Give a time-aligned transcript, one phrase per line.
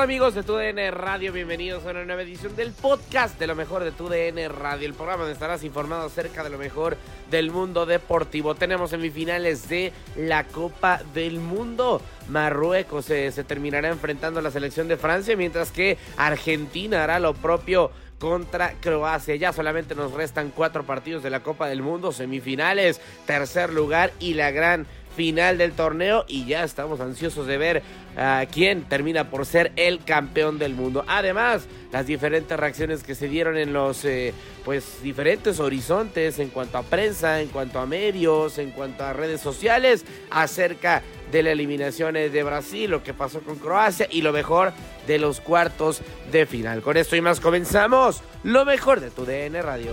[0.00, 1.32] Amigos de TUDN Radio?
[1.32, 5.24] Bienvenidos a una nueva edición del podcast de lo mejor de TUDN Radio, el programa
[5.24, 6.96] donde estarás informado acerca de lo mejor
[7.30, 8.54] del mundo deportivo.
[8.54, 12.00] Tenemos semifinales de la Copa del Mundo.
[12.28, 17.34] Marruecos eh, se terminará enfrentando a la selección de Francia, mientras que Argentina hará lo
[17.34, 19.34] propio contra Croacia.
[19.34, 24.34] Ya solamente nos restan cuatro partidos de la Copa del Mundo, semifinales, tercer lugar y
[24.34, 24.86] la gran
[25.18, 27.82] final del torneo y ya estamos ansiosos de ver
[28.18, 31.04] a quién termina por ser el campeón del mundo.
[31.06, 34.34] Además, las diferentes reacciones que se dieron en los eh,
[34.64, 39.40] pues diferentes horizontes en cuanto a prensa, en cuanto a medios, en cuanto a redes
[39.40, 44.72] sociales acerca de la eliminación de Brasil, lo que pasó con Croacia y lo mejor
[45.06, 46.02] de los cuartos
[46.32, 46.82] de final.
[46.82, 49.92] Con esto y más comenzamos lo mejor de tu DN Radio.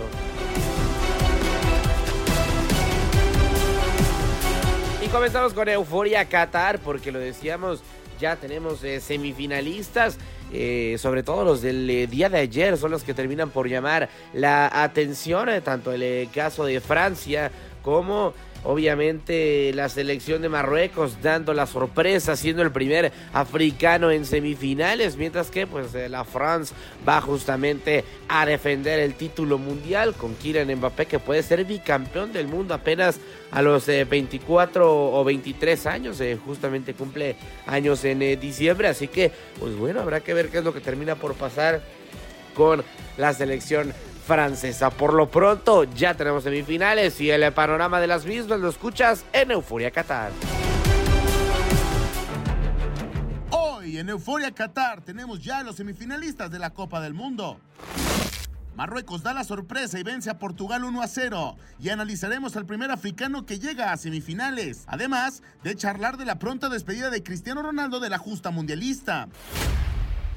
[5.06, 7.82] Y comenzamos con Euforia Qatar, porque lo decíamos,
[8.18, 10.18] ya tenemos eh, semifinalistas.
[10.52, 14.08] eh, sobre todo los del eh, día de ayer son los que terminan por llamar
[14.32, 17.50] la atención, tanto el caso de Francia
[17.82, 18.32] como
[18.64, 25.50] obviamente la selección de Marruecos dando la sorpresa, siendo el primer africano en semifinales, mientras
[25.50, 26.74] que pues eh, la France
[27.06, 32.48] va justamente a defender el título mundial con Kylian Mbappé que puede ser bicampeón del
[32.48, 38.36] mundo apenas a los eh, 24 o 23 años, eh, justamente cumple años en eh,
[38.36, 41.80] diciembre, así que pues bueno, habrá que ver qué es lo que termina por pasar
[42.54, 42.84] con
[43.16, 43.92] la selección
[44.26, 44.90] francesa.
[44.90, 49.52] Por lo pronto, ya tenemos semifinales y el panorama de las mismas lo escuchas en
[49.52, 50.32] Euforia Qatar.
[53.50, 57.60] Hoy en Euforia Qatar tenemos ya los semifinalistas de la Copa del Mundo.
[58.74, 62.90] Marruecos da la sorpresa y vence a Portugal 1 a 0 y analizaremos al primer
[62.90, 68.00] africano que llega a semifinales, además de charlar de la pronta despedida de Cristiano Ronaldo
[68.00, 69.28] de la justa mundialista.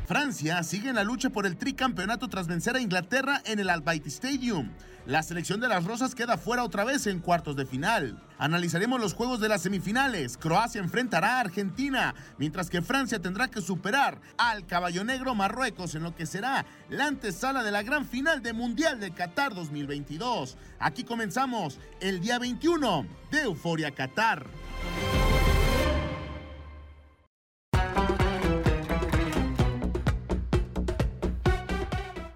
[0.09, 3.81] Francia sigue en la lucha por el tricampeonato tras vencer a Inglaterra en el Al
[3.81, 4.71] Bayt Stadium.
[5.05, 8.19] La selección de las Rosas queda fuera otra vez en cuartos de final.
[8.39, 10.35] Analizaremos los juegos de las semifinales.
[10.35, 16.01] Croacia enfrentará a Argentina, mientras que Francia tendrá que superar al Caballo Negro Marruecos en
[16.01, 20.57] lo que será la antesala de la gran final de Mundial de Qatar 2022.
[20.79, 24.47] Aquí comenzamos el día 21 de Euforia Qatar.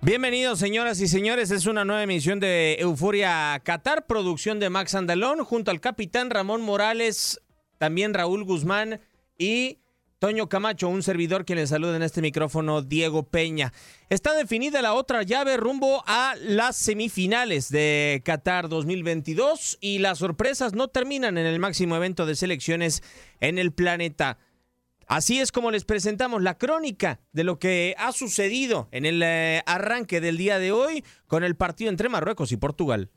[0.06, 1.50] Bienvenidos, señoras y señores.
[1.50, 6.62] Es una nueva emisión de Euforia Qatar, producción de Max Andalón, junto al capitán Ramón
[6.62, 7.40] Morales.
[7.78, 9.00] también Raúl Guzmán
[9.38, 9.80] y
[10.20, 13.72] Toño Camacho, un servidor que le saluda en este micrófono, Diego Peña.
[14.10, 20.74] Está definida la otra llave rumbo a las semifinales de Qatar 2022 y las sorpresas
[20.74, 23.04] no terminan en el máximo evento de selecciones
[23.40, 24.38] en el planeta.
[25.08, 29.62] Así es como les presentamos la crónica de lo que ha sucedido en el eh,
[29.66, 33.10] arranque del día de hoy con el partido entre Marruecos y Portugal.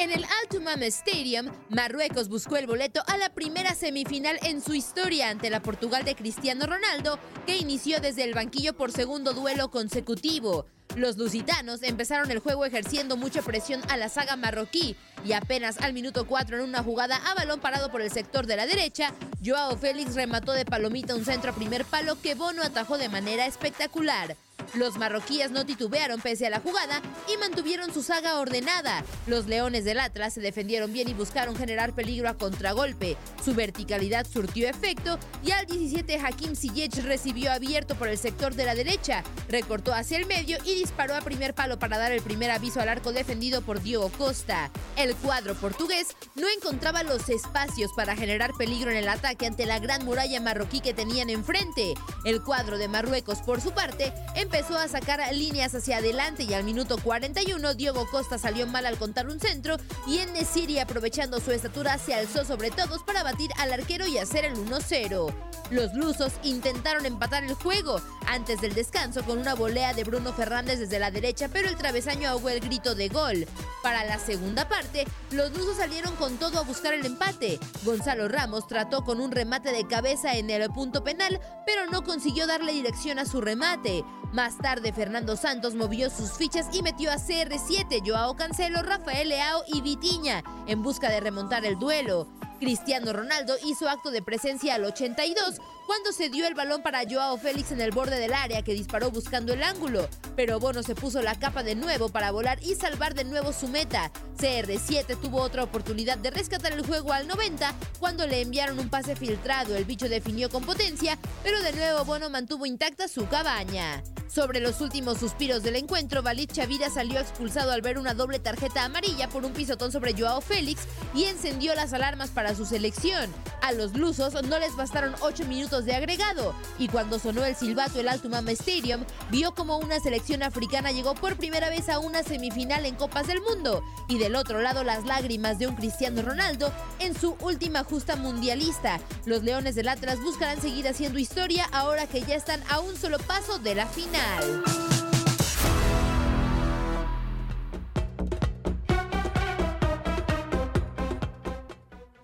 [0.00, 5.28] En el Altumam Stadium, Marruecos buscó el boleto a la primera semifinal en su historia
[5.28, 10.64] ante la Portugal de Cristiano Ronaldo, que inició desde el banquillo por segundo duelo consecutivo.
[10.96, 15.92] Los lusitanos empezaron el juego ejerciendo mucha presión a la saga marroquí y apenas al
[15.92, 19.12] minuto 4 en una jugada a balón parado por el sector de la derecha,
[19.44, 23.44] Joao Félix remató de palomita un centro a primer palo que Bono atajó de manera
[23.44, 24.34] espectacular.
[24.74, 27.02] Los marroquíes no titubearon pese a la jugada
[27.32, 29.04] y mantuvieron su saga ordenada.
[29.26, 33.16] Los leones del Atlas se defendieron bien y buscaron generar peligro a contragolpe.
[33.44, 38.64] Su verticalidad surtió efecto y al 17 Hakim Ziyech recibió abierto por el sector de
[38.64, 42.52] la derecha, recortó hacia el medio y disparó a primer palo para dar el primer
[42.52, 44.70] aviso al arco defendido por Diogo Costa.
[44.96, 49.80] El cuadro portugués no encontraba los espacios para generar peligro en el ataque ante la
[49.80, 51.94] gran muralla marroquí que tenían enfrente.
[52.24, 56.64] El cuadro de Marruecos, por su parte, empezó a sacar líneas hacia adelante y al
[56.64, 61.50] minuto 41 Diogo Costa salió mal al contar un centro y en Nesiri aprovechando su
[61.50, 65.34] estatura se alzó sobre todos para batir al arquero y hacer el 1-0.
[65.70, 70.78] Los lusos intentaron empatar el juego antes del descanso con una volea de Bruno Fernández
[70.78, 73.46] desde la derecha, pero el travesaño ahogó el grito de gol.
[73.82, 77.58] Para la segunda parte, los lusos salieron con todo a buscar el empate.
[77.84, 82.46] Gonzalo Ramos trató con un remate de cabeza en el punto penal, pero no consiguió
[82.46, 84.04] darle dirección a su remate.
[84.32, 89.64] Más tarde, Fernando Santos movió sus fichas y metió a CR7, Joao Cancelo, Rafael Leao
[89.66, 92.28] y Vitiña en busca de remontar el duelo.
[92.60, 97.36] Cristiano Ronaldo hizo acto de presencia al 82 cuando se dio el balón para Joao
[97.36, 101.22] Félix en el borde del área que disparó buscando el ángulo, pero Bono se puso
[101.22, 104.10] la capa de nuevo para volar y salvar de nuevo su meta.
[104.38, 109.16] CR7 tuvo otra oportunidad de rescatar el juego al 90 cuando le enviaron un pase
[109.16, 114.02] filtrado, el bicho definió con potencia, pero de nuevo Bono mantuvo intacta su cabaña.
[114.30, 118.84] Sobre los últimos suspiros del encuentro, Valid Chavira salió expulsado al ver una doble tarjeta
[118.84, 120.82] amarilla por un pisotón sobre Joao Félix
[121.16, 123.28] y encendió las alarmas para su selección.
[123.60, 128.00] A los lusos no les bastaron 8 minutos de agregado y cuando sonó el silbato
[128.00, 132.86] el Altumama Stadium, vio como una selección africana llegó por primera vez a una semifinal
[132.86, 137.18] en Copas del Mundo y del otro lado las lágrimas de un Cristiano Ronaldo en
[137.18, 139.00] su última justa mundialista.
[139.24, 143.18] Los Leones del Atlas buscarán seguir haciendo historia ahora que ya están a un solo
[143.18, 144.99] paso de la final.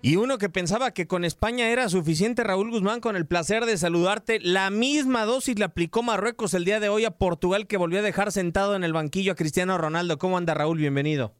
[0.09, 3.75] Y uno que pensaba que con España era suficiente, Raúl Guzmán, con el placer de
[3.75, 4.39] saludarte.
[4.41, 8.03] La misma dosis le aplicó Marruecos el día de hoy a Portugal, que volvió a
[8.03, 10.17] dejar sentado en el banquillo a Cristiano Ronaldo.
[10.17, 10.77] ¿Cómo anda Raúl?
[10.77, 11.33] Bienvenido.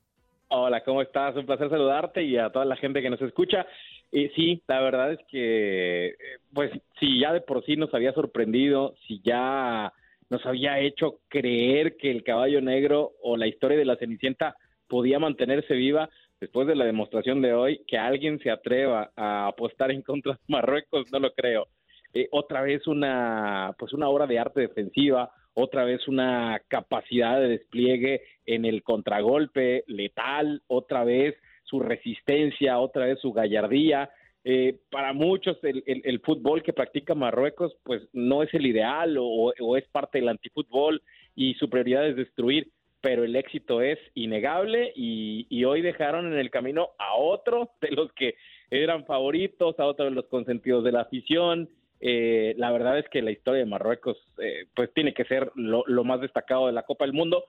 [0.49, 1.33] Hola, ¿cómo estás?
[1.37, 3.65] Un placer saludarte y a toda la gente que nos escucha.
[4.11, 6.15] Y sí, la verdad es que,
[6.53, 9.93] pues, si ya de por sí nos había sorprendido, si ya
[10.29, 14.57] nos había hecho creer que el caballo negro o la historia de la Cenicienta
[14.89, 19.91] podía mantenerse viva, después de la demostración de hoy, que alguien se atreva a apostar
[19.91, 21.67] en contra de Marruecos, no lo creo.
[22.13, 27.49] Eh, otra vez una, pues una obra de arte defensiva, otra vez una capacidad de
[27.49, 34.09] despliegue en el contragolpe letal, otra vez su resistencia, otra vez su gallardía.
[34.43, 39.85] Eh, para muchos el, fútbol que practica Marruecos pues no es el ideal o, es
[39.89, 41.01] parte del antifútbol
[41.35, 42.69] y su prioridad es destruir,
[43.01, 48.11] pero el éxito es innegable y, hoy dejaron en el camino a otro de los
[48.13, 48.35] que
[48.69, 51.69] eran favoritos, a otro de los consentidos de la afición.
[51.99, 55.83] Eh, la verdad es que la historia de Marruecos eh, pues tiene que ser lo,
[56.03, 57.45] más destacado de la Copa del Mundo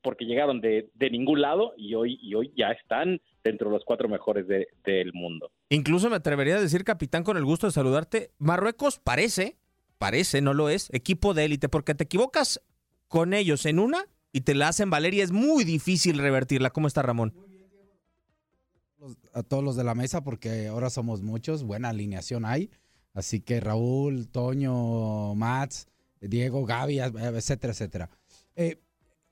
[0.00, 3.84] porque llegaron de, de, ningún lado y hoy, y hoy ya están dentro de los
[3.84, 5.50] cuatro mejores del mundo.
[5.70, 9.56] Incluso me atrevería a decir, capitán, con el gusto de saludarte, Marruecos parece,
[9.98, 12.62] parece, no lo es, equipo de élite, porque te equivocas
[13.08, 16.70] con ellos en una y te la hacen valer y es muy difícil revertirla.
[16.70, 17.34] ¿Cómo está Ramón?
[19.32, 22.70] A todos los de la mesa, porque ahora somos muchos, buena alineación hay.
[23.14, 25.86] Así que Raúl, Toño, Mats,
[26.20, 28.10] Diego, Gaby, etcétera, etcétera.
[28.56, 28.80] Eh,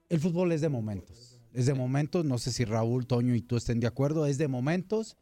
[0.09, 3.57] el fútbol es de momentos es de momentos, no sé si Raúl, Toño y tú
[3.57, 5.17] estén de acuerdo, es de momentos.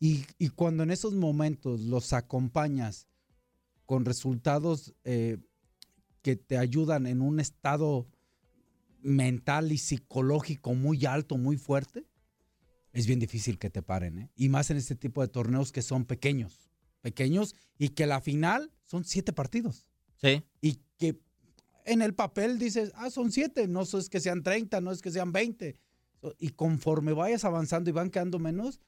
[0.00, 3.08] Y, cuando en esos momentos los acompañas
[3.84, 5.38] con resultados eh,
[6.22, 8.06] que te ayudan en un estado
[9.00, 12.06] mental y psicológico muy alto, muy fuerte,
[12.92, 14.30] es bien difícil que te paren, ¿eh?
[14.34, 16.68] Y más en este tipo de torneos que son pequeños,
[17.00, 19.88] pequeños y que la final son siete partidos.
[20.16, 20.42] Sí.
[20.60, 21.20] Y que
[21.84, 25.10] en el papel dices, ah, son siete, no es que sean 30, no es que
[25.10, 25.76] sean 20.
[26.38, 28.80] Y conforme vayas avanzando y van quedando menos,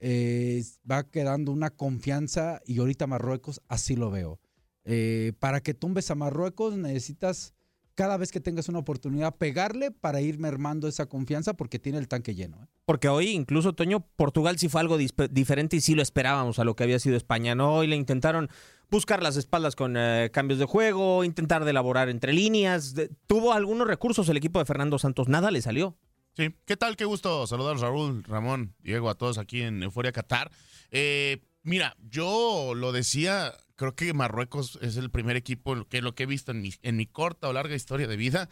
[0.00, 4.40] eh, va quedando una confianza y ahorita Marruecos así lo veo.
[4.84, 7.54] Eh, para que tumbes a Marruecos necesitas
[7.98, 12.06] cada vez que tengas una oportunidad pegarle para ir mermando esa confianza porque tiene el
[12.06, 12.56] tanque lleno.
[12.62, 12.66] ¿eh?
[12.84, 16.76] Porque hoy incluso, Toño, Portugal sí fue algo diferente y sí lo esperábamos a lo
[16.76, 17.56] que había sido España.
[17.56, 17.74] ¿no?
[17.74, 18.50] Hoy le intentaron
[18.88, 22.94] buscar las espaldas con eh, cambios de juego, intentar de elaborar entre líneas.
[23.26, 25.96] tuvo algunos recursos el equipo de Fernando Santos, nada le salió.
[26.36, 26.94] Sí, ¿qué tal?
[26.94, 30.52] Qué gusto saludar Raúl, Ramón, Diego, a todos aquí en Euforia Qatar.
[30.92, 36.24] Eh, mira, yo lo decía creo que Marruecos es el primer equipo que lo que
[36.24, 38.50] he visto en mi, en mi corta o larga historia de vida,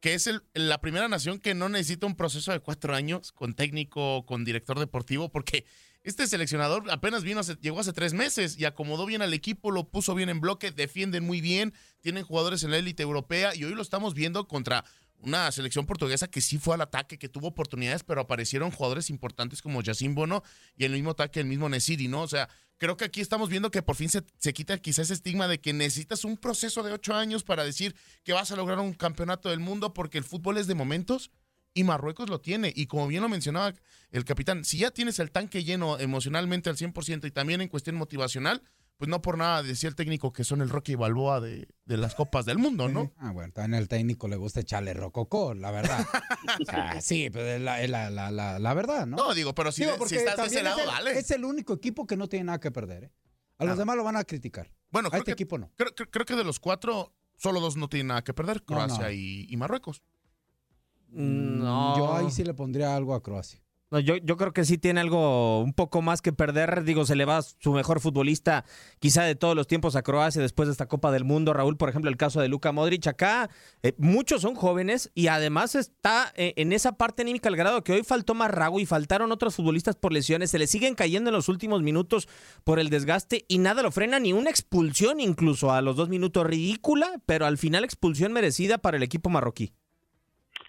[0.00, 4.26] que es la primera nación que no necesita un proceso de cuatro años con técnico,
[4.26, 5.64] con director deportivo, porque
[6.02, 10.14] este seleccionador apenas vino, llegó hace tres meses y acomodó bien al equipo, lo puso
[10.14, 13.80] bien en bloque, defienden muy bien, tienen jugadores en la élite europea y hoy lo
[13.80, 14.84] estamos viendo contra
[15.24, 19.62] una selección portuguesa que sí fue al ataque, que tuvo oportunidades, pero aparecieron jugadores importantes
[19.62, 20.42] como Yacine Bono
[20.76, 22.22] y el mismo ataque el mismo Nesiri, ¿no?
[22.22, 25.14] O sea, creo que aquí estamos viendo que por fin se, se quita quizás ese
[25.14, 28.78] estigma de que necesitas un proceso de ocho años para decir que vas a lograr
[28.78, 31.30] un campeonato del mundo porque el fútbol es de momentos
[31.74, 32.72] y Marruecos lo tiene.
[32.74, 33.74] Y como bien lo mencionaba
[34.10, 37.96] el capitán, si ya tienes el tanque lleno emocionalmente al 100% y también en cuestión
[37.96, 38.62] motivacional,
[38.96, 42.14] pues no por nada decía el técnico que son el Rocky Balboa de, de las
[42.14, 43.12] Copas del Mundo, ¿no?
[43.18, 46.06] Ah, bueno, también el técnico le gusta echarle rococó, la verdad.
[47.00, 49.16] sí, pero es la, la, la, la, verdad, ¿no?
[49.16, 51.18] No, digo, pero si, si estás de ese lado, es el, dale.
[51.18, 53.12] Es el único equipo que no tiene nada que perder, ¿eh?
[53.58, 54.72] A los demás lo van a criticar.
[54.90, 55.70] Bueno, a este equipo no.
[55.76, 59.46] Creo, creo, que de los cuatro, solo dos no tienen nada que perder, Croacia Y,
[59.48, 60.02] y Marruecos.
[61.08, 61.96] No.
[61.96, 63.63] Yo ahí sí le pondría algo a Croacia
[64.00, 66.84] yo, yo creo que sí tiene algo un poco más que perder.
[66.84, 68.64] Digo, se le va su mejor futbolista
[68.98, 71.52] quizá de todos los tiempos a Croacia después de esta Copa del Mundo.
[71.52, 73.06] Raúl, por ejemplo, el caso de Luka Modric.
[73.06, 73.50] Acá
[73.82, 77.92] eh, muchos son jóvenes y además está eh, en esa parte anímica al grado que
[77.92, 80.50] hoy faltó Marrago y faltaron otros futbolistas por lesiones.
[80.50, 82.28] Se le siguen cayendo en los últimos minutos
[82.64, 86.46] por el desgaste y nada lo frena, ni una expulsión incluso a los dos minutos.
[86.46, 89.72] Ridícula, pero al final expulsión merecida para el equipo marroquí.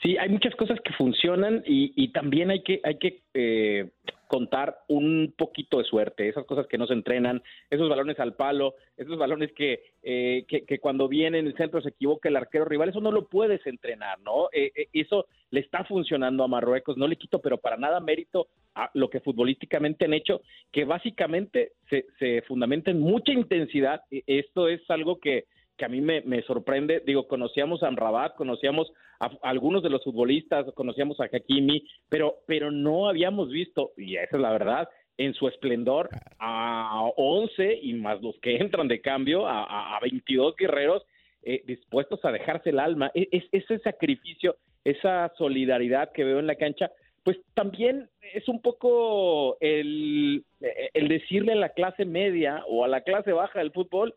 [0.01, 3.89] Sí, hay muchas cosas que funcionan y, también hay que, hay que eh,
[4.27, 8.75] contar un poquito de suerte, esas cosas que no se entrenan, esos balones al palo,
[8.97, 12.89] esos balones que, eh, que, cuando viene en el centro se equivoca el arquero rival,
[12.89, 14.49] eso no lo puedes entrenar, ¿no?
[14.51, 18.91] Eh, eso le está funcionando a Marruecos, no le quito, pero para nada mérito a
[18.93, 24.01] lo que futbolísticamente han hecho, que básicamente se, se fundamenta en mucha intensidad.
[24.11, 25.45] Esto es algo que
[25.77, 27.01] que a mí me, sorprende.
[27.05, 32.71] Digo, conocíamos a Amrabat, conocíamos a, algunos de los futbolistas, conocíamos a Hakimi, pero, pero
[32.71, 38.21] no habíamos visto, y esa es la verdad, en su esplendor a 11 y más
[38.21, 41.03] los que entran de cambio, a, a 22 guerreros
[41.47, 43.11] eh, dispuestos a dejarse el alma.
[43.13, 46.91] E, es, ese sacrificio, esa solidaridad que veo en la cancha,
[47.23, 50.43] pues también es un poco el
[50.93, 54.15] decirle a la clase media o a la clase baja del fútbol,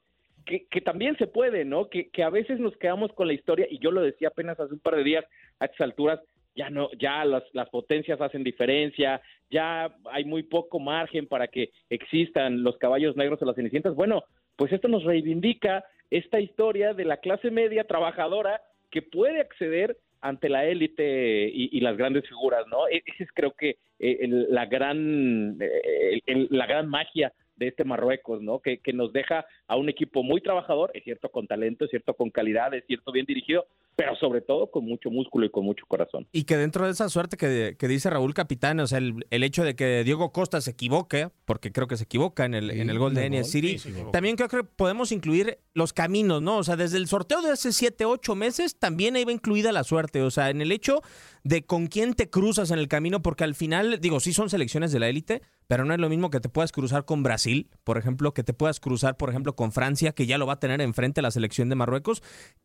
[0.48, 1.88] que, también se puede, ¿no?
[1.88, 4.74] Que, que a veces nos quedamos con la historia, y yo lo decía apenas hace
[4.74, 5.24] un par de días,
[5.60, 6.20] a estas alturas,
[6.54, 11.70] ya no, ya las, las potencias hacen diferencia, ya hay muy poco margen para que
[11.88, 13.94] existan los caballos negros o las cenicientas.
[13.94, 14.24] Bueno,
[14.56, 20.48] pues esto nos reivindica esta historia de la clase media trabajadora que puede acceder ante
[20.48, 22.88] la élite y, las grandes figuras, ¿no?
[22.88, 28.40] E, esa es creo que eh, la gran eh, la gran magia de este Marruecos,
[28.42, 28.60] ¿no?
[28.60, 32.14] Que, que nos deja a un equipo muy trabajador, es cierto, con talento, es cierto,
[32.14, 35.84] con calidad, es cierto, bien dirigido, pero sobre todo con mucho músculo y con mucho
[35.88, 36.28] corazón.
[36.30, 39.42] Y que dentro de esa suerte que, que dice Raúl Capitán, o sea, el, el,
[39.42, 42.90] hecho de que Diego Costa se equivoque, porque creo que se equivoca en el, en
[42.90, 43.76] el gol de Enies City,
[44.12, 46.58] también creo que podemos incluir los caminos, ¿no?
[46.58, 50.22] O sea, desde el sorteo de hace 7, 8 meses también iba incluida la suerte,
[50.22, 51.02] o sea, en el hecho
[51.42, 54.92] de con quién te cruzas en el camino, porque al final, digo, sí son selecciones
[54.92, 57.98] de la élite, pero no es lo mismo que te puedas cruzar con Brasil, por
[57.98, 60.80] ejemplo, que te puedas cruzar, por ejemplo, con Francia, que ya lo va a tener
[60.80, 62.22] enfrente la selección de Marruecos,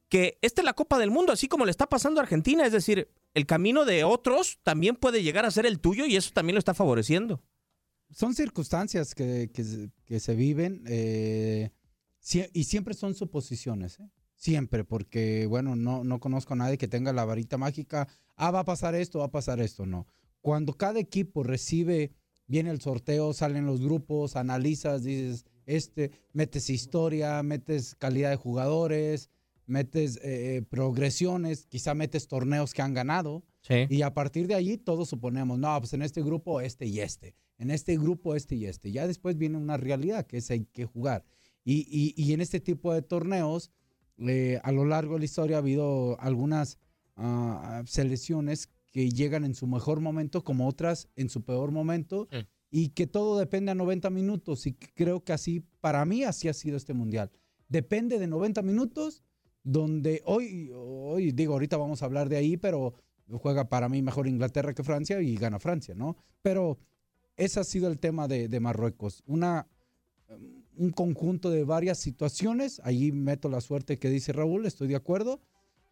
[0.07, 2.71] que esta es la Copa del Mundo, así como le está pasando a Argentina, es
[2.71, 6.55] decir, el camino de otros también puede llegar a ser el tuyo y eso también
[6.55, 7.43] lo está favoreciendo.
[8.09, 11.71] Son circunstancias que, que, se viven eh,
[12.53, 14.09] y siempre son suposiciones, ¿eh?
[14.35, 18.07] siempre, porque bueno, no, no conozco a nadie que tenga la varita mágica,
[18.37, 20.07] ah, va a pasar esto, va a pasar esto, no.
[20.39, 22.13] Cuando cada equipo recibe
[22.47, 29.29] viene el sorteo, salen los grupos, analizas, dices, este, metes historia, metes calidad de jugadores,
[29.65, 33.43] metes eh, progresiones, quizá metes torneos que han ganado.
[33.61, 33.85] Sí.
[33.89, 37.35] Y a partir de allí todos suponemos, no, pues en este grupo este y este,
[37.57, 38.91] en este grupo este y este.
[38.91, 41.23] Ya después viene una realidad que es hay que jugar.
[41.63, 43.71] Y, y- y en este tipo de torneos,
[44.17, 46.77] eh, a lo largo de la historia ha habido algunas
[47.15, 52.29] ah, selecciones que llegan en su mejor momento como otras en su peor momento
[52.69, 56.53] y que todo depende a 90 minutos y creo que así, para mí así ha
[56.53, 57.31] sido este mundial.
[57.67, 59.23] Depende de 90 minutos
[59.63, 62.93] donde hoy, hoy digo, ahorita vamos a hablar de ahí, pero
[63.39, 66.15] juega para mí mejor Inglaterra que Francia y gana Francia, ¿no?
[66.43, 66.77] Pero
[67.35, 69.67] ese ha sido el tema de, de Marruecos, una,
[70.29, 74.95] um, un conjunto de varias situaciones, ahí meto la suerte que dice Raúl, estoy de
[74.95, 75.41] acuerdo,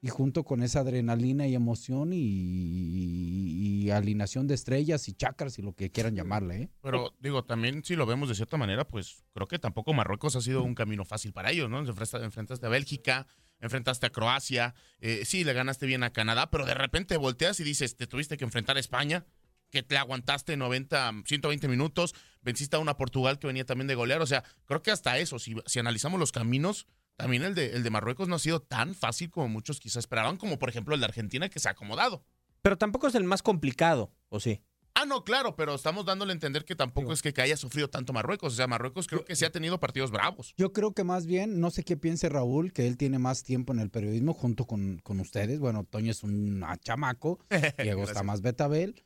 [0.01, 5.57] y junto con esa adrenalina y emoción y, y- y alineación de estrellas y chakras
[5.59, 6.69] y lo que quieran llamarle, ¿eh?
[6.81, 10.41] Pero digo, también si lo vemos de cierta manera, pues creo que tampoco Marruecos ha
[10.41, 11.79] sido un camino fácil para ellos, ¿no?
[11.79, 13.27] Enfrentaste, enfrentaste a Bélgica,
[13.59, 17.63] enfrentaste a Croacia, eh, sí, le ganaste bien a Canadá, pero de repente volteas y
[17.63, 19.25] dices, te tuviste que enfrentar a España,
[19.69, 24.21] que te aguantaste 90, 120 minutos, venciste a una Portugal que venía también de golear,
[24.21, 26.87] o sea, creo que hasta eso, si, si analizamos los caminos,
[27.21, 30.37] también el de, el de Marruecos no ha sido tan fácil como muchos quizás esperaban,
[30.37, 32.23] como por ejemplo el de Argentina que se ha acomodado.
[32.61, 34.61] Pero tampoco es el más complicado, ¿o sí?
[34.93, 37.89] Ah, no, claro, pero estamos dándole a entender que tampoco es que, que haya sufrido
[37.89, 38.53] tanto Marruecos.
[38.53, 40.53] O sea, Marruecos creo que sí ha tenido partidos bravos.
[40.57, 43.71] Yo creo que más bien, no sé qué piense Raúl, que él tiene más tiempo
[43.73, 45.59] en el periodismo junto con, con ustedes.
[45.59, 47.39] Bueno, Toño es un chamaco,
[47.81, 49.03] Diego está más betabel.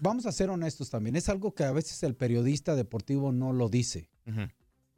[0.00, 1.16] Vamos a ser honestos también.
[1.16, 4.10] Es algo que a veces el periodista deportivo no lo dice.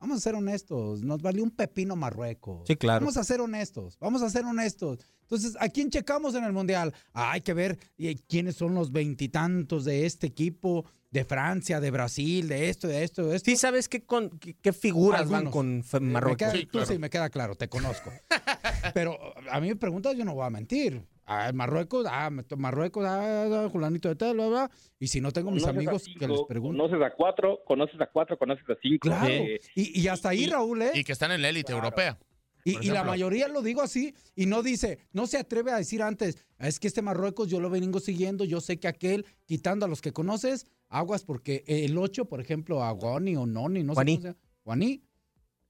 [0.03, 1.05] Vamos a ser honestos.
[1.05, 2.67] Nos valió un pepino Marruecos.
[2.67, 2.99] Sí, claro.
[3.05, 3.97] Vamos a ser honestos.
[4.01, 4.99] Vamos a ser honestos.
[5.23, 6.93] Entonces, ¿a quién checamos en el Mundial?
[7.15, 11.93] Ah, hay que ver eh, quiénes son los veintitantos de este equipo, de Francia, de
[11.93, 13.49] Brasil, de esto, de esto, de esto.
[13.49, 16.49] Sí, ¿sabes qué, con, qué, qué figuras van con Eh, Marruecos?
[16.73, 18.11] tú sí, me queda claro, te conozco.
[18.95, 19.17] Pero
[19.53, 21.07] a mí me preguntas, yo no voy a mentir.
[21.25, 24.71] Ah, Marruecos, ah, me- Marruecos, ah, ah, Julanito de tal, bla, bla.
[24.99, 26.83] Y si no tengo mis amigos cinco, que les pregunto.
[26.83, 29.09] Conoces a cuatro, conoces a cuatro, conoces a cinco.
[29.09, 29.29] Claro.
[29.29, 30.91] Eh, Y, y hasta ahí, Raúl, ¿eh?
[30.95, 32.19] Y que están en la élite europea.
[32.65, 36.01] Y, y la mayoría lo digo así y no dice, no se atreve a decir
[36.01, 39.89] antes, es que este Marruecos yo lo vengo siguiendo, yo sé que aquel, quitando a
[39.89, 43.97] los que conoces, aguas porque el 8, por ejemplo, a Guani o Noni, no sé
[43.97, 45.03] cómo se llama, Guani,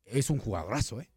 [0.04, 1.08] es un jugadorazo, ¿eh?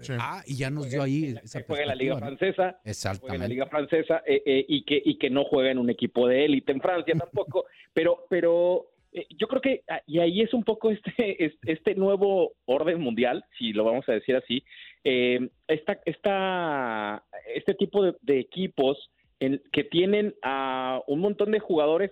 [0.00, 0.12] Sí.
[0.18, 2.18] Ah, y ya nos dio ahí esa juega en la Liga.
[2.18, 3.48] Francesa, juega en la Exactamente.
[3.48, 6.72] Liga Francesa eh, eh, y que y que no juega en un equipo de élite
[6.72, 10.90] en Francia tampoco, pero pero eh, yo creo que ah, y ahí es un poco
[10.90, 14.64] este es- este nuevo orden mundial, si lo vamos a decir así,
[15.04, 18.98] eh, esta esta este tipo de, de equipos
[19.38, 22.10] en- que tienen a un montón de jugadores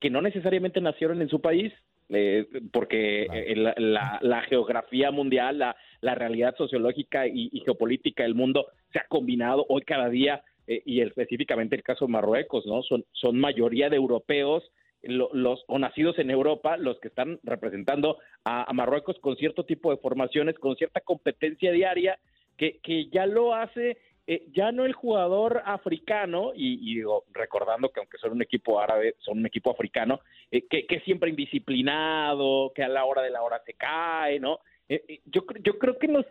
[0.00, 1.72] que no necesariamente nacieron en su país,
[2.10, 8.22] eh, porque eh, la, la- la geografía mundial, la, la realidad sociológica y, y geopolítica
[8.24, 12.66] del mundo se ha combinado hoy cada día, eh, y específicamente el caso de Marruecos,
[12.66, 12.82] ¿no?
[12.82, 14.62] Son, son mayoría de europeos
[15.02, 19.64] lo- los o nacidos en Europa los que están representando a, a Marruecos con cierto
[19.64, 22.18] tipo de formaciones, con cierta competencia diaria,
[22.58, 23.96] que, que ya lo hace
[24.32, 28.78] eh, ya no el jugador africano, y, y digo, recordando que aunque son un equipo
[28.78, 30.20] árabe, son un equipo africano,
[30.52, 34.38] eh, que, que es siempre indisciplinado, que a la hora de la hora se cae,
[34.38, 34.60] ¿no?
[34.88, 36.24] Eh, eh, yo, yo creo que nos,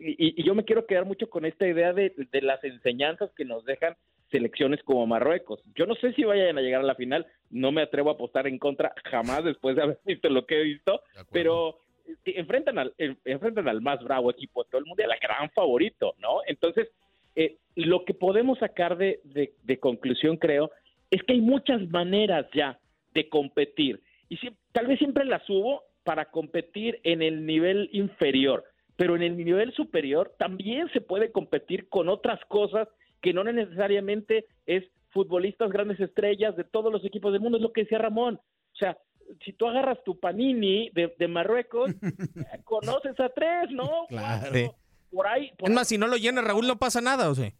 [0.00, 3.44] y, y yo me quiero quedar mucho con esta idea de, de las enseñanzas que
[3.44, 3.94] nos dejan
[4.32, 5.60] selecciones como Marruecos.
[5.76, 8.48] Yo no sé si vayan a llegar a la final, no me atrevo a apostar
[8.48, 12.94] en contra jamás después de haber visto lo que he visto, pero eh, enfrentan al,
[12.98, 16.40] enfrentan al más bravo equipo de todo el mundo, al gran favorito, ¿no?
[16.48, 16.90] Entonces,
[17.36, 20.70] eh, lo que podemos sacar de, de- de conclusión, creo,
[21.10, 22.78] es que hay muchas maneras ya
[23.14, 24.00] de competir.
[24.28, 28.64] Y si- tal vez siempre las hubo para competir en el nivel inferior,
[28.96, 32.88] pero en el nivel superior también se puede competir con otras cosas
[33.22, 37.72] que no necesariamente es futbolistas grandes estrellas de todos los equipos del mundo, es lo
[37.72, 38.34] que decía Ramón.
[38.36, 38.98] O sea,
[39.44, 41.90] si tú agarras tu panini de, de Marruecos,
[42.64, 44.06] conoces a tres, ¿no?
[44.08, 44.42] Claro.
[44.52, 44.74] Cuatro.
[45.14, 47.52] Por ahí, por Es más, si no lo llena Raúl, no pasa nada, ¿o sí?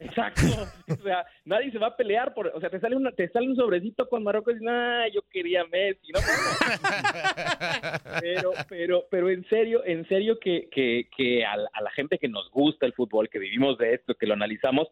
[0.00, 0.42] Exacto.
[1.00, 3.48] O sea, nadie se va a pelear por, o sea, te sale una, te sale
[3.48, 6.20] un sobrecito con Marruecos y nah, yo quería Messi, ¿no?
[8.20, 12.18] Pero, pero, pero en serio, en serio que, que, que a, la- a la gente
[12.18, 14.88] que nos gusta el fútbol, que vivimos de esto, que lo analizamos,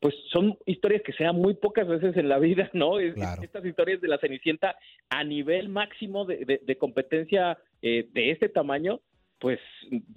[0.00, 2.98] pues son historias que se dan muy pocas veces en la vida, ¿no?
[2.98, 4.76] Es- Estas historias de la Cenicienta
[5.08, 9.00] a nivel máximo de, de- de competencia eh, de este tamaño,
[9.38, 9.60] pues,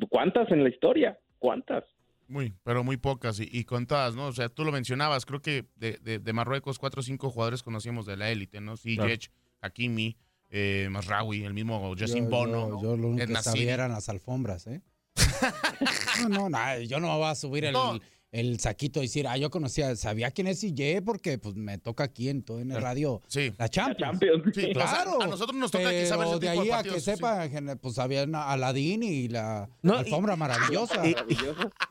[0.10, 1.18] ¿cuántas en la historia?
[1.40, 1.84] ¿Cuántas?
[2.28, 4.26] Muy, pero muy pocas y, y contadas, ¿no?
[4.28, 7.64] O sea, tú lo mencionabas, creo que de, de- de Marruecos cuatro o cinco jugadores
[7.64, 8.76] conocíamos de la élite, ¿no?
[8.76, 10.18] Ziyech, Hakimi,
[10.50, 14.10] eh, Masraoui, el mismo Jacin Yo- Bono, yo- yo lo único que sabía eran las
[14.10, 14.82] alfombras, ¿eh?
[16.30, 18.00] No, no, no, yo no voy a subir el, No.
[18.32, 22.04] El saquito y decir, ah, yo conocía, sabía quién es CJ porque pues me toca
[22.04, 23.54] aquí en todo en el radio Sí.
[23.58, 24.20] la Champions.
[24.54, 25.14] Sí, claro.
[25.14, 27.00] o sea, a nosotros nos toca aquí saber ese de tipo ahí de a que
[27.00, 27.48] sepa,
[27.82, 31.08] pues había una Aladín y la No, y- alfombra maravillosa.
[31.08, 31.16] Y,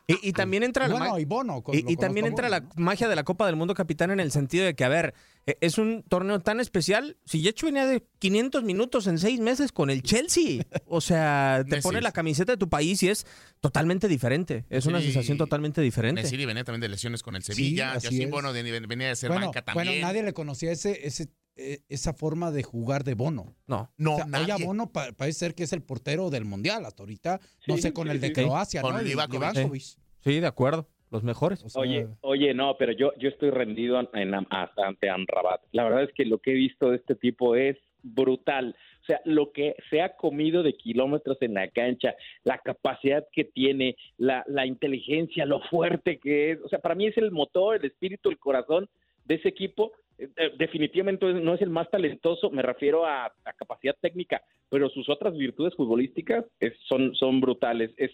[0.07, 1.61] y- y también entra la Bueno, ma- y Bono.
[1.63, 2.59] con- y, y también entra Bono.
[2.59, 5.13] la magia de la Copa del Mundo Capitán en el sentido de que, a ver,
[5.61, 7.17] es un torneo tan especial.
[7.25, 11.77] Si Yecho venía de 500 minutos en seis meses con el Chelsea, o sea, te
[11.77, 11.83] Messi.
[11.83, 13.25] pone la camiseta de tu país y es
[13.59, 14.65] totalmente diferente.
[14.69, 15.05] Es una Sí.
[15.05, 16.21] sensación totalmente diferente.
[16.23, 17.93] Nesiri venía también de lesiones con el Sevilla.
[17.93, 18.31] así Yacine es.
[18.31, 20.01] Bono de- venía de ser bueno, banca bueno, también.
[20.01, 23.55] nadie le conocía ese, ese, eh, esa forma de jugar de Bono.
[23.67, 23.91] No.
[23.97, 24.51] No, O sea, nadie.
[24.53, 27.39] A Bono pa- parece ser que es el portero del Mundial hasta ahorita.
[27.67, 28.33] No Sí, sé, con sí, el de sí.
[28.33, 28.99] Croacia, Con ¿no?
[28.99, 29.53] El Livakovic.
[29.55, 29.83] Livakovic.
[30.23, 30.89] Sí, de acuerdo.
[31.11, 31.63] Los mejores.
[31.63, 35.61] O sea, Oye, oye, no, pero yo, yo estoy rendido en, en- ante Amrabat.
[35.71, 38.75] La verdad es que lo que he visto de este tipo es brutal.
[39.01, 43.45] O sea, lo que se ha comido de kilómetros en la cancha, la capacidad que
[43.45, 46.59] tiene, la, la inteligencia, lo fuerte que es.
[46.61, 48.89] O sea, para mí es el motor, el espíritu, el corazón
[49.25, 49.93] de ese equipo.
[50.19, 55.07] Eh, definitivamente no es el más talentoso, me refiero a, a capacidad técnica, pero sus
[55.09, 57.91] otras virtudes futbolísticas es- son, son brutales.
[57.97, 58.11] Es,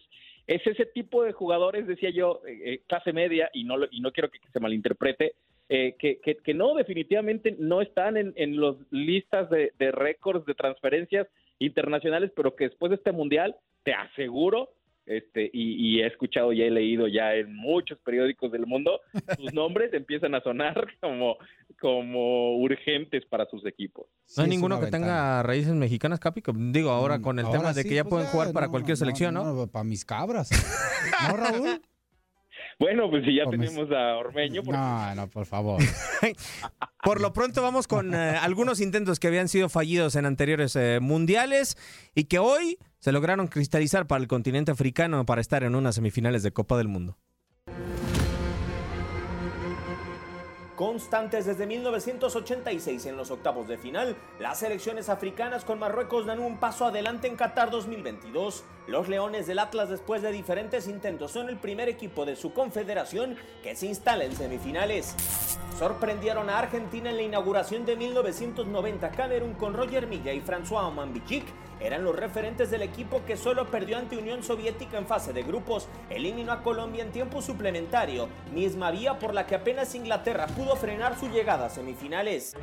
[0.48, 4.12] es ese tipo de jugadores, decía yo, eh, eh, clase media, y no, y no
[4.12, 5.36] quiero que, se malinterprete,
[5.70, 10.46] eh, que, que, que no, definitivamente no están en, en las listas de, de récords
[10.46, 11.28] de transferencias
[11.60, 14.70] internacionales, pero que después de este mundial, te aseguro,
[15.06, 19.02] este, y, y he escuchado y he leído ya en muchos periódicos del mundo,
[19.38, 21.38] sus nombres empiezan a sonar como,
[21.80, 24.06] como urgentes para sus equipos.
[24.26, 25.06] sí, No hay ninguno que ventana.
[25.06, 26.42] tenga raíces mexicanas, Capi.
[26.42, 28.72] que Digo, ahora con el Ahora tema de que ya pues pueden jugar para no,
[28.72, 29.68] cualquier no, selección, ¿no?
[29.68, 30.50] Para mis cabras.
[31.28, 31.82] ¿No, Raúl?
[32.80, 35.80] Bueno, pues si ya tenemos a Ormeño, por No, no, por favor.
[37.04, 41.00] Por lo pronto vamos con eh, algunos intentos que habían sido fallidos en anteriores eh,
[41.02, 41.78] mundiales
[42.16, 46.42] y que hoy se lograron cristalizar para el continente africano para estar en unas semifinales
[46.42, 47.18] de Copa del Mundo.
[50.78, 56.58] Constantes desde 1986 en los octavos de final, las selecciones africanas con Marruecos dan un
[56.62, 58.64] paso adelante en Qatar 2022.
[58.88, 63.38] Los Leones del Atlas después de diferentes intentos son el primer equipo de su confederación
[63.64, 65.16] que se instala en semifinales.
[65.80, 71.46] Sorprendieron a Argentina en la inauguración de 1990 Camerún con Roger Milla y François Mambichik
[71.80, 75.88] eran los referentes del equipo que solo perdió ante Unión Soviética en fase de grupos,
[76.10, 81.20] eliminó a Colombia en tiempo suplementario, misma vía por la que apenas Inglaterra pudo frenar
[81.20, 82.56] su llegada a semifinales.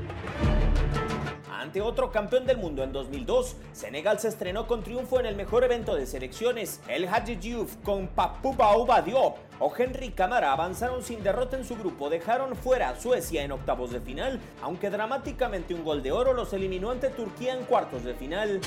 [1.60, 5.62] Ante otro campeón del mundo en 2002, Senegal se estrenó con triunfo en el mejor
[5.62, 6.80] evento de selecciones.
[6.88, 11.76] El Hadji Diouf con Papou Bouba Diop o Henry Camara avanzaron sin derrota en su
[11.76, 16.32] grupo, dejaron fuera a Suecia en octavos de final, aunque dramáticamente un gol de oro
[16.32, 18.60] los eliminó ante Turquía en cuartos de final.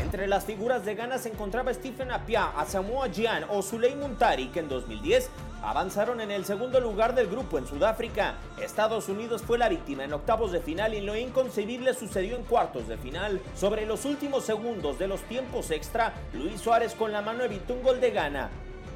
[0.00, 4.60] Entre las figuras de Ghana se encontraba Stephen Apia, Asamoah Gyan o Suley Muntari, que
[4.60, 5.28] en 2010
[5.62, 8.36] avanzaron en el segundo lugar del grupo en Sudáfrica.
[8.62, 12.86] Estados Unidos fue la víctima en octavos de final y lo inconcebible sucedió en cuartos
[12.88, 13.40] de final.
[13.54, 17.82] Sobre los últimos segundos de los tiempos extra, Luis Suárez con la mano evitó un
[17.82, 18.50] gol de Ghana.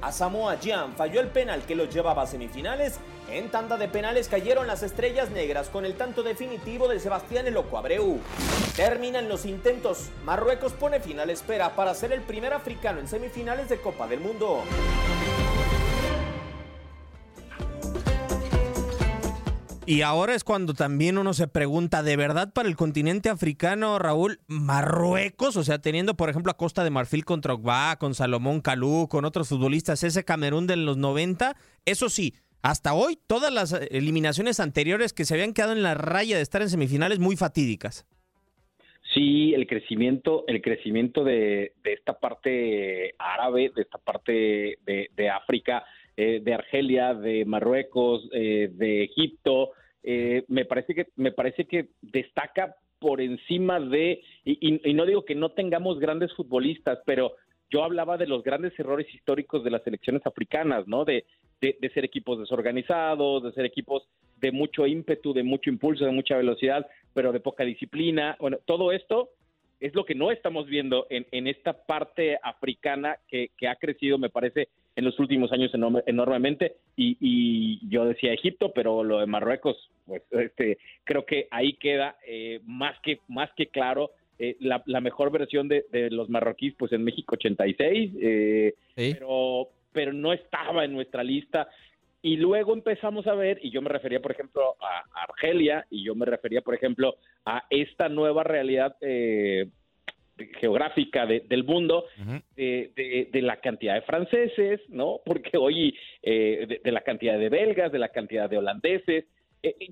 [0.05, 2.99] Asamoah Gyan falló el penal que los llevaba a semifinales.
[3.31, 7.55] En tanda de penales cayeron las estrellas negras con el tanto definitivo de Sebastián El
[7.55, 8.21] Loco Abreu.
[8.77, 10.11] Terminan los intentos.
[10.25, 14.07] Marruecos pone fin a la espera para ser el primer africano en semifinales de Copa
[14.07, 14.62] del Mundo.
[19.87, 24.38] Y ahora es cuando también uno se pregunta, ¿de verdad para el continente africano, Raúl,
[24.47, 25.59] Marruecos?
[25.59, 29.27] O sea, teniendo, por ejemplo, a Costa de Marfil con Drogba, con Salomón Kalou, con
[29.27, 35.12] otros futbolistas, ese Camerún de los 90, eso sí, hasta hoy todas las eliminaciones anteriores
[35.12, 38.07] que se habían quedado en la raya de estar en semifinales muy fatídicas.
[39.12, 45.85] Sí, el crecimiento, el crecimiento de, de esta parte árabe, de esta parte de África,
[46.16, 49.70] eh, de Argelia, de Marruecos, eh, de Egipto,
[50.03, 55.07] eh, me parece que me parece que destaca por encima de y, y- y no
[55.07, 57.33] digo que no tengamos grandes futbolistas, pero
[57.70, 61.05] yo hablaba de los grandes errores históricos de las selecciones africanas, ¿no?
[61.05, 61.24] De,
[61.61, 64.07] de, de ser equipos desorganizados, de ser equipos
[64.40, 68.37] de mucho ímpetu, de mucho impulso, de mucha velocidad, pero de poca disciplina.
[68.38, 69.31] Bueno, todo esto
[69.81, 74.18] es lo que no estamos viendo en, en esta parte africana que, que ha crecido,
[74.18, 76.77] me parece, en los últimos años enorme- enormemente.
[76.97, 79.77] Y, y yo decía Egipto, pero lo de Marruecos,
[80.07, 85.01] pues este, creo que ahí queda eh, más que más que claro eh, la, la
[85.01, 88.75] mejor versión de, de los marroquíes, pues en México 86, eh,
[89.15, 91.69] pero pero no estaba en nuestra lista.
[92.21, 96.15] Y luego empezamos a ver, y yo me refería, por ejemplo, a Argelia, y yo
[96.15, 99.67] me refería, por ejemplo, a esta nueva realidad eh,
[100.61, 102.07] geográfica del mundo,
[102.57, 105.20] de, la cantidad de franceses, ¿no?
[105.27, 109.25] Porque hoy, de, la cantidad de belgas, de la cantidad de holandeses,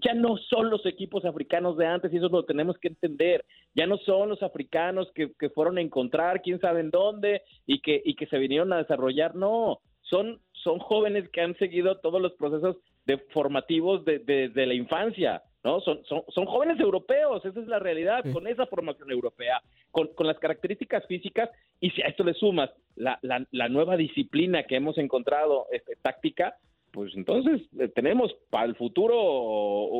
[0.04, 3.44] ya no son los equipos africanos de antes y eso lo tenemos que entender.
[3.74, 8.02] Ya no son los africanos que, fueron a encontrar quién sabe en dónde y que,
[8.04, 9.34] y que se vinieron a desarrollar.
[9.34, 12.76] No, son, son jóvenes que han seguido todos los procesos
[13.06, 15.42] de formativos de, la infancia.
[15.64, 15.80] ¿No?
[15.80, 20.26] Son, son, son, jóvenes europeos, esa es la realidad, con esa formación europea, con, con,
[20.26, 24.76] las características físicas, y si a esto le sumas la, la, la nueva disciplina que
[24.76, 26.56] hemos encontrado este, táctica,
[26.90, 29.16] pues entonces eh, tenemos para el futuro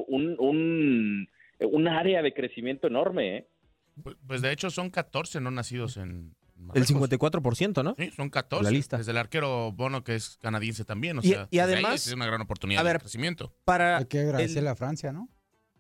[0.09, 1.29] un, un,
[1.61, 3.37] un área de crecimiento enorme.
[3.39, 3.49] ¿eh?
[4.03, 6.35] Pues, pues de hecho son 14 no nacidos en,
[6.75, 7.97] el 54%, ¿no?
[7.99, 8.65] Sí, son 14.
[8.65, 8.99] La lista.
[8.99, 11.19] Desde el arquero Bono, que es canadiense también.
[11.19, 12.07] O sea, y, además.
[12.07, 13.53] Es una gran oportunidad de crecimiento.
[13.65, 15.29] Para hay que agradecerle a Francia, ¿no?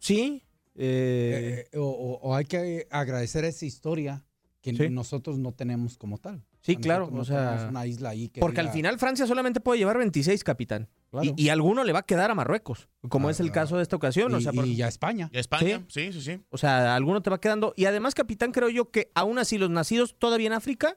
[0.02, 0.42] Sí.
[0.74, 4.24] Eh, eh, o, hay que agradecer esa historia
[4.60, 6.44] que nosotros no tenemos como tal.
[6.60, 7.08] Sí, claro.
[7.12, 10.88] o sea, una isla ahí porque al final Francia solamente puede llevar 26, capitán.
[11.36, 14.32] Y, alguno le va a quedar a Marruecos, como es el caso de esta ocasión.
[14.32, 15.28] Y, o sea, ya España.
[15.32, 16.12] Y España, ¿Sí?
[16.12, 17.74] sí, sí, O sea, alguno te va quedando.
[17.76, 20.96] Y además, capitán, creo yo que aún así los nacidos todavía en África,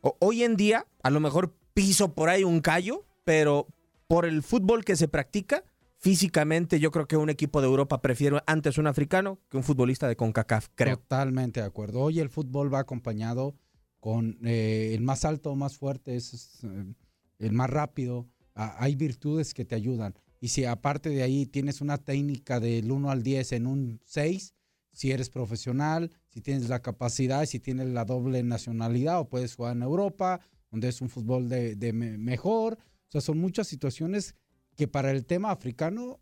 [0.00, 3.66] hoy en día, a lo mejor piso por ahí un callo, pero
[4.06, 5.64] por el fútbol que se practica,
[6.02, 10.08] físicamente yo creo que un equipo de Europa prefiere antes un africano que un futbolista
[10.08, 10.96] de CONCACAF, creo.
[10.96, 12.00] Totalmente de acuerdo.
[12.00, 13.54] Hoy el fútbol va acompañado
[14.00, 16.92] con eh, el más alto, más fuerte, es, eh,
[17.38, 18.26] el más rápido.
[18.56, 20.14] Ah, hay virtudes que te ayudan.
[20.40, 24.54] Y si aparte de ahí tienes una técnica del 1 al 10 en un 6,
[24.92, 29.76] si eres profesional, si tienes la capacidad, si tienes la doble nacionalidad o puedes jugar
[29.76, 30.40] en Europa,
[30.72, 32.74] donde es un fútbol de, de mejor.
[32.74, 34.34] O sea, son muchas situaciones
[34.76, 36.21] que para el tema africano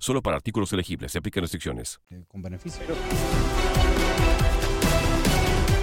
[0.00, 1.12] Solo para artículos elegibles.
[1.12, 2.00] Se aplican restricciones.
[2.08, 2.80] Eh, con beneficio.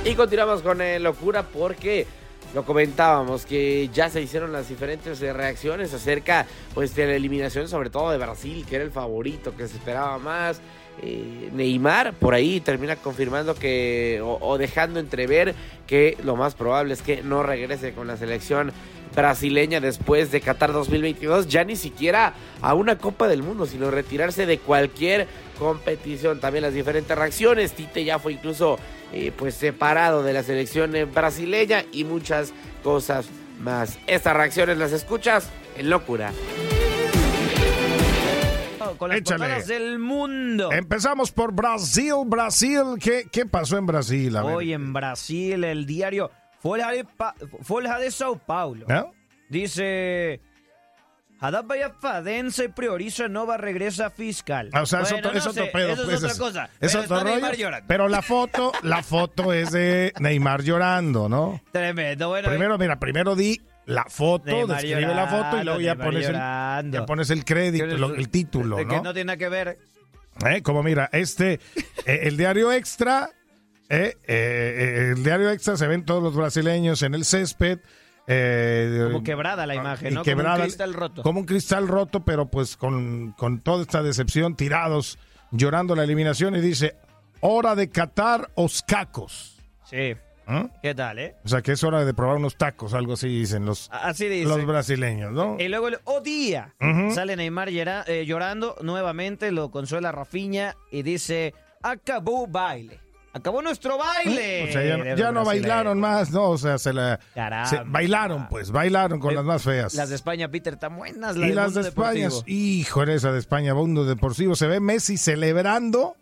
[0.03, 2.07] Y continuamos con eh, locura porque
[2.55, 7.67] lo comentábamos que ya se hicieron las diferentes eh, reacciones acerca pues de la eliminación
[7.67, 10.61] sobre todo de Brasil que era el favorito que se esperaba más
[11.01, 15.53] Neymar por ahí termina confirmando que o, dejando entrever
[15.85, 18.71] que lo más probable es que no regrese con la selección
[19.15, 24.45] brasileña después de Qatar 2022, ya ni siquiera a una Copa del Mundo, sino retirarse
[24.45, 26.39] de cualquier competición.
[26.39, 28.79] También las diferentes reacciones, Tite ya fue incluso
[29.13, 33.27] eh, pues separado de la selección eh, brasileña y muchas cosas
[33.59, 33.97] más.
[34.07, 36.31] Estas reacciones las escuchas en locura
[38.97, 40.71] con las del mundo.
[40.71, 42.81] Empezamos por Brasil, Brasil.
[43.01, 44.35] ¿Qué, qué pasó en Brasil?
[44.37, 46.31] Hoy en Brasil el diario
[46.67, 47.05] Folha de,
[47.61, 48.87] Folha de Sao Paulo
[49.49, 50.41] dice...
[51.39, 51.65] Haddad
[51.99, 54.71] Fadense prioriza nueva regresa fiscal.
[54.73, 55.93] Ah, o sea, eso, es otro pedo.
[55.93, 57.83] Eso es pues, otra cosa.
[57.87, 61.61] pero la foto, la foto es de Neymar llorando, ¿no?
[61.71, 62.29] Tremendo.
[62.29, 66.33] Bueno, primero, mira, primero di la foto, describe la foto y luego ya pones, el,
[66.91, 68.87] ya pones, el, crédito, el, título, ¿no?
[68.87, 69.77] Que no tiene nada que ver.
[70.45, 70.61] ¿Eh?
[70.61, 71.59] Como mira, este,
[72.05, 73.29] eh, el diario extra,
[73.89, 77.79] eh, eh, el diario extra se ven todos los brasileños en el césped,
[78.29, 80.23] eh, como quebrada la imagen, ¿no?
[80.23, 81.23] como un cristal roto.
[81.23, 85.17] Como un cristal roto, pero pues con, con toda esta decepción, tirados,
[85.51, 86.95] llorando la eliminación y dice,
[87.39, 89.57] hora de catar os cacos.
[89.85, 90.15] Sí.
[90.45, 90.69] ¿Ah?
[90.81, 91.35] ¿Qué tal, eh?
[91.43, 94.65] O sea, que es hora de probar unos tacos, algo así dicen los, así los
[94.65, 95.57] brasileños, ¿no?
[95.59, 96.73] Y luego el oh día,
[97.13, 103.06] sale Neymar eh, llorando nuevamente, lo consuela Rafiña y dice, acabó baile.
[103.37, 104.69] Acabó nuestro baile.
[104.69, 106.49] O sea, ya, no bailaron más, ¿no?
[106.49, 107.19] O sea, se la.
[107.85, 109.93] bailaron, pues, bailaron con las más feas.
[109.93, 111.35] Las de España, Peter, tan buenas.
[111.35, 114.55] y las de España, hijo, esa de España, mundo deportivo.
[114.55, 116.15] Se ve Messi celebrando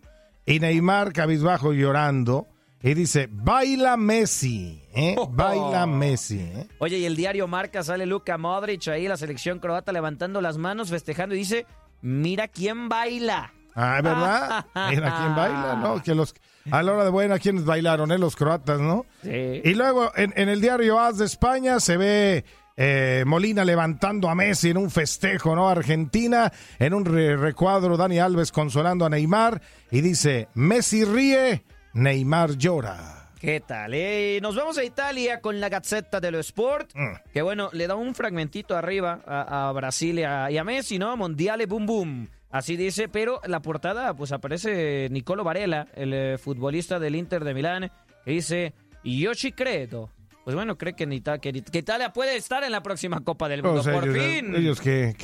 [0.45, 2.47] y Neymar cabizbajo llorando.
[2.85, 5.15] Y dice, baila Messi, ¿eh?
[5.31, 6.39] Baila Messi.
[6.39, 6.67] ¿eh?
[6.77, 10.91] Oye, y el diario Marca sale Luka Modric ahí, la selección croata levantando las manos,
[10.91, 11.65] festejando y dice,
[12.03, 13.53] mira quién baila.
[13.73, 14.65] Ah, ¿verdad?
[14.91, 16.03] mira quién baila, ¿no?
[16.03, 16.35] Que los
[16.71, 18.17] a la hora de buena, ¿quiénes bailaron, eh?
[18.17, 19.05] Los croatas, ¿no?
[19.23, 19.61] Sí.
[19.63, 22.45] Y luego en, el diario AS de España se ve
[22.77, 25.69] eh, Molina levantando a Messi en un festejo, ¿no?
[25.69, 33.29] Argentina, en un recuadro, Dani Alves consolando a Neymar y dice, Messi ríe, Neymar llora.
[33.39, 33.93] ¿Qué tal?
[33.93, 34.39] Eh?
[34.41, 37.13] Nos vamos a Italia con la Gazzetta dello Sport, Mm.
[37.31, 40.97] que bueno, le da un fragmentito arriba a, a Brasil y a, y a Messi,
[40.97, 41.15] ¿no?
[41.15, 42.29] Mondiale boom boom.
[42.51, 47.53] Así dice, pero la portada pues aparece Nicolo Varela, el eh, futbolista del Inter de
[47.53, 47.91] Milán,
[48.23, 50.09] que dice, yo ci credo.
[50.45, 53.49] Pues bueno, cree que, en Ita- que, que Italia puede estar en la próxima Copa
[53.49, 54.55] del Mundo, Pues por ellos, fin.
[54.55, 55.15] ellos que,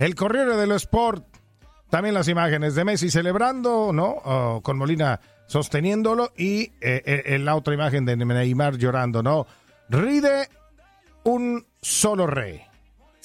[0.00, 1.24] el Corriere dello Sport,
[1.90, 4.16] también las imágenes de Messi celebrando, ¿no?
[4.24, 9.46] Oh, con Molina sosteniéndolo y eh, eh, la otra imagen de Neymar llorando, ¿no?
[9.88, 10.48] Ride
[11.22, 12.62] un solo rey.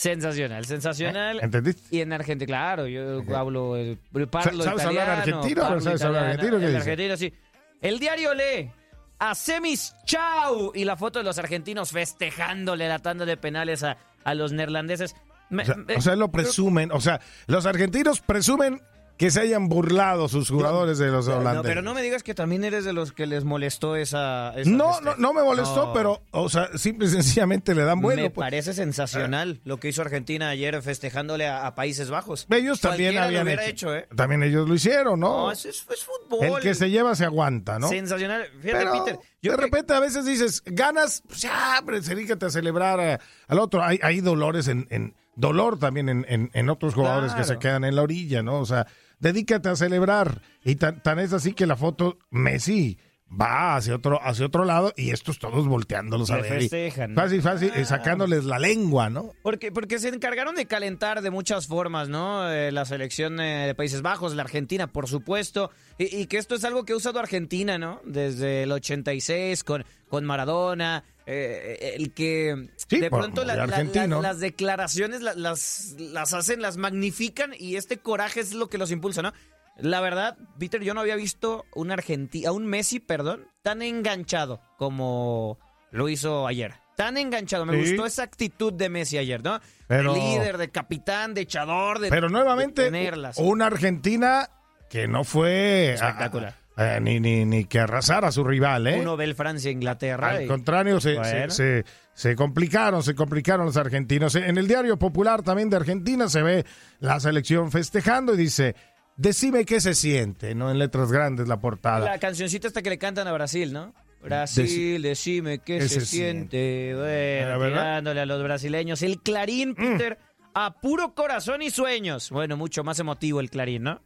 [0.01, 1.37] Sensacional, sensacional.
[1.37, 1.43] ¿Eh?
[1.43, 1.95] ¿Entendiste?
[1.95, 3.99] Y en Argentina, claro, yo hablo, eh,
[4.31, 5.61] parlo ¿Sabes hablar italiano, argentino?
[5.61, 6.57] parlo ¿Sabes hablar italiano.
[6.57, 6.59] argentino?
[6.59, 6.77] ¿Qué En dice?
[6.91, 7.33] argentino, sí.
[7.81, 8.71] El diario lee,
[9.19, 10.71] Hacemos chau.
[10.73, 15.15] Y la foto de los argentinos festejándole la tanda de penales a, a los neerlandeses.
[15.51, 16.91] Me- O sea, me- o sea, lo presumen.
[16.91, 18.81] O sea, los argentinos presumen
[19.21, 21.67] que se hayan burlado sus jugadores de los No, holandeses.
[21.69, 24.51] pero no me digas que también eres de los que les molestó esa...
[24.57, 25.93] esa No, no, no me molestó, No.
[25.93, 28.23] pero, o sea, simple y sencillamente le dan vuelo.
[28.23, 28.43] me pues.
[28.47, 32.47] parece sensacional lo que hizo Argentina ayer festejándole a, a Países Bajos.
[32.49, 33.95] Ellos también Cualquiera habían hecho.
[33.95, 34.07] ¿eh?
[34.15, 35.37] También ellos lo hicieron, ¿no?
[35.45, 36.43] No, es, es- es fútbol.
[36.43, 37.89] El que se lleva se aguanta, ¿no?
[37.89, 38.47] Sensacional.
[38.59, 39.19] Fíjate, Pero Peter.
[39.43, 43.83] de repente a veces dices, ganas, pues ya, dedícate a celebrar al otro.
[43.83, 47.83] Hay, hay dolores en, en- dolor también en, en- en otros jugadores que se quedan
[47.83, 48.59] en la orilla, ¿no?
[48.59, 48.87] O sea,
[49.21, 50.41] dedícate a celebrar.
[50.65, 52.99] Y tan, tan es así que la foto, Messi
[53.33, 56.59] va hacia otro, hacia otro lado y estos todos volteándolos a ver.
[56.59, 57.21] festejan, ¿no?
[57.21, 57.85] Fácil, fácil, Ah.
[57.85, 59.31] sacándoles la lengua, ¿no?
[59.41, 62.51] Porque, porque se encargaron de calentar de muchas formas, ¿no?
[62.51, 65.71] Eh, la selección eh, de Países Bajos, la Argentina, por supuesto.
[65.97, 68.01] Y, y que esto es algo que ha usado Argentina, ¿no?
[68.03, 71.05] Desde el 86 con, con Maradona.
[71.33, 74.21] Eh, el que de pronto la- el la- la- argentino.
[74.21, 78.91] las declaraciones la- las, las hacen, las magnifican y este coraje es lo que los
[78.91, 79.33] impulsa, ¿no?
[79.77, 84.61] La verdad, Peter, yo no había visto un Argenti- a un Messi, perdón, tan enganchado
[84.77, 85.57] como
[85.91, 86.73] lo hizo ayer.
[86.97, 87.65] Tan enganchado.
[87.65, 87.91] Me Sí.
[87.91, 89.59] gustó esa actitud de Messi ayer, ¿no?
[89.87, 93.37] Pero- de líder, de capitán, de echador, de Pero nuevamente, de tenerlas.
[93.39, 94.49] una Argentina
[94.89, 96.49] que no fue Espectacular.
[96.53, 96.60] a-
[97.01, 98.99] ni, ni, ni que arrasara a su rival, ¿eh?
[99.01, 100.29] Uno ve el Francia, Inglaterra.
[100.31, 101.51] Al y- contrario, se, Bueno.
[101.51, 104.35] se, se- se complicaron, se complicaron los argentinos.
[104.35, 106.65] En el diario popular también de Argentina se ve
[106.99, 108.75] la selección festejando y dice,
[109.15, 110.69] decime qué se siente, ¿no?
[110.71, 112.05] En letras grandes la portada.
[112.05, 113.93] La cancioncita esta que le cantan a Brasil, ¿no?
[114.21, 116.93] Brasil, decime qué ¿Qué se, se siente.
[116.93, 119.01] Bueno, tirándole a los brasileños.
[119.01, 120.19] El Clarín, Peter,
[120.53, 122.29] a puro corazón y sueños.
[122.29, 124.01] Bueno, mucho más emotivo el Clarín, ¿no?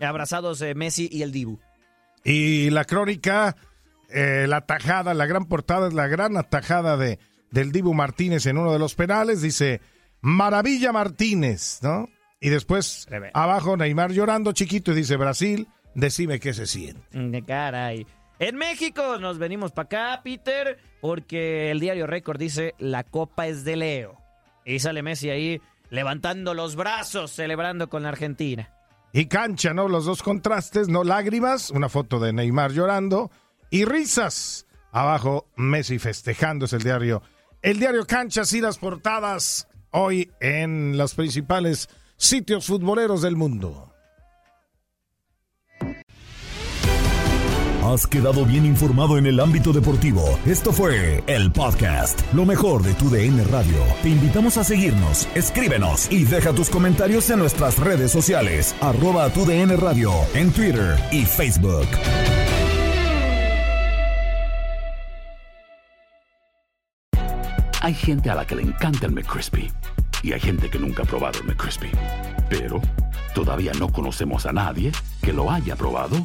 [0.00, 1.60] Abrazados eh, Messi y el Dibu.
[2.24, 3.56] Y la crónica,
[4.08, 7.18] eh, la tajada, la gran portada es la gran atajada de,
[7.50, 9.42] del Dibu Martínez en uno de los penales.
[9.42, 9.80] Dice,
[10.20, 12.08] Maravilla Martínez, ¿no?
[12.40, 17.02] Y después, abajo Neymar llorando chiquito y dice, Brasil, decime qué se siente.
[17.12, 18.06] De caray.
[18.38, 23.64] En México nos venimos para acá, Peter, porque el diario Récord dice la copa es
[23.64, 24.16] de Leo.
[24.64, 28.72] Y sale Messi ahí levantando los brazos, celebrando con la Argentina.
[29.12, 29.88] Y cancha, ¿no?
[29.88, 31.02] Los dos contrastes, ¿no?
[31.04, 33.30] Lágrimas, una foto de Neymar llorando
[33.70, 34.66] y risas.
[34.92, 37.22] Abajo, Messi festejando, es el diario.
[37.62, 43.89] El diario Canchas y las portadas hoy en los principales sitios futboleros del mundo.
[47.92, 50.38] Has quedado bien informado en el ámbito deportivo.
[50.46, 53.78] Esto fue el podcast, lo mejor de tu DN Radio.
[54.00, 59.44] Te invitamos a seguirnos, escríbenos y deja tus comentarios en nuestras redes sociales, arroba tu
[59.44, 61.88] DN Radio, en Twitter y Facebook.
[67.80, 69.68] Hay gente a la que le encanta el McCrispy
[70.22, 71.90] y hay gente que nunca ha probado el McCrispy.
[72.48, 72.80] Pero
[73.34, 76.24] todavía no conocemos a nadie que lo haya probado